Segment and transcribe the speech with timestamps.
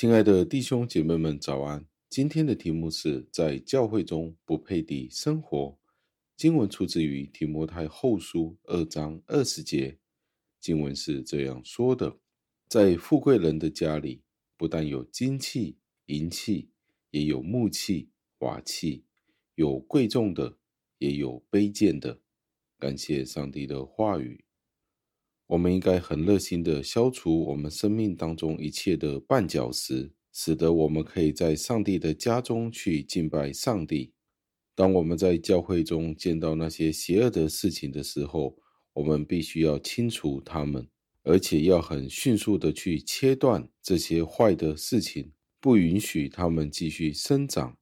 [0.00, 1.84] 亲爱的弟兄姐妹们，早安！
[2.08, 5.76] 今天的题目是在教会中不配地生活。
[6.36, 9.98] 经文出自于提摩太后书二章二十节。
[10.60, 12.16] 经文是这样说的：
[12.68, 14.22] 在富贵人的家里，
[14.56, 16.70] 不但有金器、银器，
[17.10, 19.02] 也有木器、瓦器；
[19.56, 20.58] 有贵重的，
[20.98, 22.20] 也有卑贱的。
[22.78, 24.44] 感谢上帝的话语。
[25.48, 34.12] 我们应该很热心的消除我们生命当中一切的绊脚石，使得我们可以在上帝的家中去敬拜上帝。
[34.74, 38.58] 当我们在教会中见到那些邪恶的事情的时候，
[38.92, 40.86] 我们必须要清除它们，
[41.22, 47.76] 而且要很迅速的去切断这些坏的事情，不允许它们继续生长。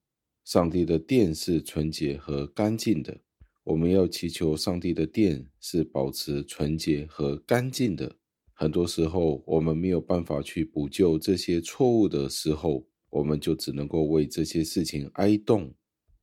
[0.44, 3.18] 上帝的殿是纯洁和干净的。
[3.66, 8.14] 我们要祈求上帝的殿是保持纯洁和干净的。
[8.52, 15.72] 很多时候，我们没有办法去补救这些错误的时候，我们就只能够为这些事情哀慟。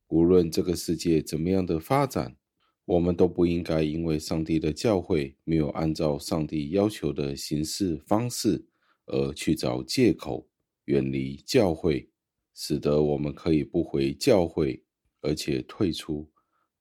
[0.08, 2.34] 无论这个世界怎么样的发展，
[2.86, 8.64] 我们都不应该因为上帝的教诲没有按照上帝要求的行事方式
[9.04, 10.48] 而去找借口，
[10.86, 12.08] 远离教会，
[12.54, 14.82] 使得我们可以不回教会，
[15.20, 16.30] 而且退出。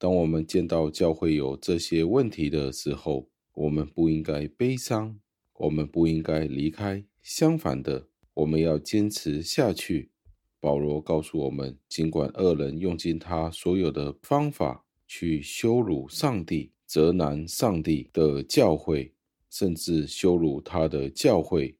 [0.03, 5.17] 当我们见到教会有这些问题的时候，我们不应该悲伤，
[5.53, 7.05] 我们不应该离开。
[7.21, 10.11] 相反的，我们要坚持下去。
[10.59, 19.13] 保罗告诉我们，尽管恶人用尽他所有的方法去羞辱上帝、责难上帝的教会，
[19.49, 21.77] 甚至羞辱他的教会，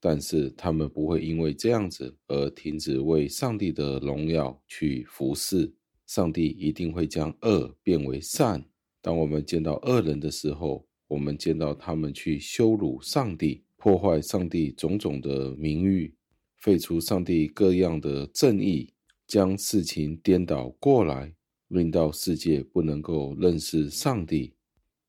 [0.00, 5.72] 但是他们不会因为这样子而停止为上帝的荣耀去服侍。
[6.14, 8.62] 上帝一定会将恶变为善。
[9.00, 16.14] 当我们见到恶人的时候，我们见到他们去羞辱上帝，破坏上帝种种的名誉，
[16.58, 18.92] 废除上帝各样的正义，
[19.26, 21.34] 将事情颠倒过来，
[21.68, 24.52] 令到世界不能够认识上帝。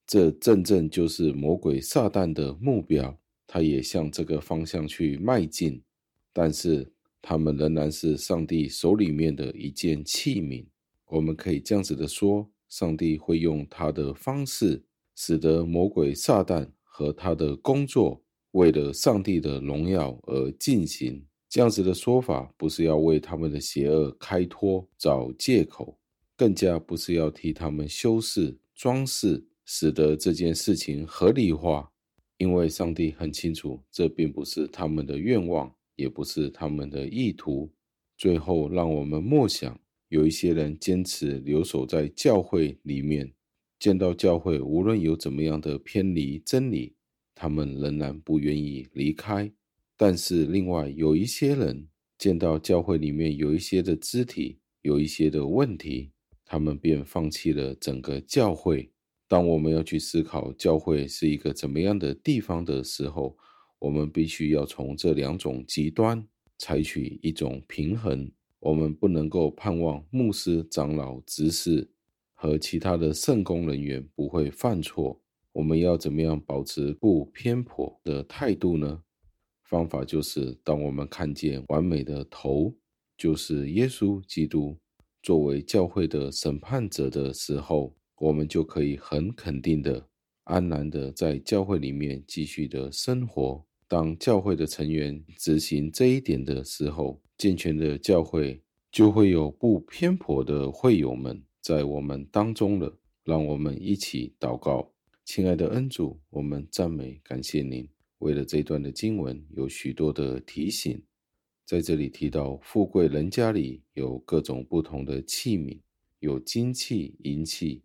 [0.08, 5.84] 这正正就是魔鬼撒旦的目标，他也向这个方向去迈进。
[6.32, 10.66] 但是他们仍然是上帝手里面的一件器皿。
[11.14, 14.84] 我们可以这样子的说，上帝会用他的方式，
[15.16, 18.20] 使得魔鬼撒旦和他的工作
[18.54, 21.24] 为了上帝的荣耀而进行。
[21.48, 25.96] 这样子的说法，不是要为他们的邪恶开脱、找借口，
[26.36, 31.92] 更加不是要替他们修饰、装饰，使得这件事情合理化。
[32.38, 37.72] 因为上帝很清楚，这并不是他们的愿望，也不是他们的意图。
[38.18, 39.80] 最后，让我们默想。
[40.14, 43.34] 有一些人坚持留守在教会里面，
[43.80, 46.96] 见到教会无论有怎么样的偏离真理，
[47.34, 49.52] 他们仍然不愿意离开。
[49.98, 56.12] 但是另外有一些人见到教会里面有一些的肢体，有一些的问题，
[56.46, 58.92] 他们便放弃了整个教会。
[59.28, 63.36] 当我们要去思考教会是一个怎么样的地方的时候，
[63.80, 66.24] 我们必须要从这两种极端
[66.60, 68.32] 采取一种平衡。
[68.64, 71.90] 我们不能够盼望牧师、长老、执事
[72.34, 75.22] 和其他的圣工人员不会犯错。
[75.52, 79.04] 我们要怎么样保持不偏颇的态度呢？
[79.66, 82.74] 方法就是，当我们看见完美的头，
[83.18, 84.78] 就是耶稣基督
[85.22, 90.08] 作为教会的审判者的时候，我们就可以很肯定的、
[90.46, 93.66] 安然的在教会里面继续的生活。
[93.90, 102.98] 当教会的成员执行这一点的时候，健全的教会就会有不偏颇的会友们在我们当中了。
[103.26, 104.94] 让我们一起祷告，
[105.26, 107.86] 亲爱的恩主，我们赞美感谢您。
[108.20, 111.02] 为了这段的经文，有许多的提醒，
[111.66, 115.78] 在这里提到富贵人家里有各种不同的器皿，
[116.20, 117.84] 有金器、银器、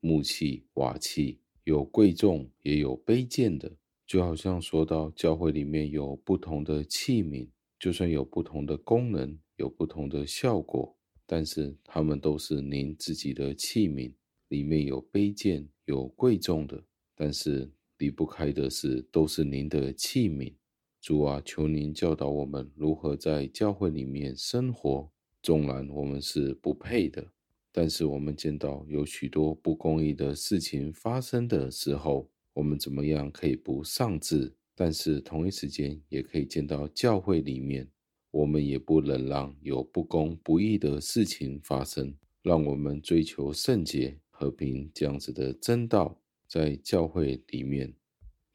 [0.00, 3.72] 木器、瓦器，有贵重也有卑贱的。
[4.06, 7.48] 就好像说到教会里面有不同的器皿，
[7.80, 10.94] 就算有不同的功能，有不同的效果，
[11.24, 14.12] 但是它们都是您自己的器皿，
[14.48, 16.84] 里面有卑贱，有贵重的，
[17.16, 20.52] 但是离不开的是都是您的器皿。
[21.00, 25.10] 主啊，求您教导我们如何在教会里面生活。
[25.42, 27.32] 纵然我们是不配的，
[27.72, 32.30] 但是我们见到有许多不公义的事情发生的时候。
[32.52, 34.52] 我们怎么样可以不丧志？
[34.80, 37.86] 但是同一时间也可以见到教会里面，
[38.30, 42.16] 我们也不能让有不公不义的事情发生。
[42.40, 46.18] 让我们追求圣洁、和平这样子的真道，
[46.48, 47.92] 在教会里面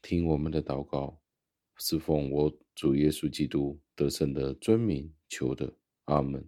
[0.02, 1.16] 听我们的祷告，
[1.76, 5.72] 是奉我主耶稣基督得胜的尊名求的，
[6.06, 6.44] 阿门。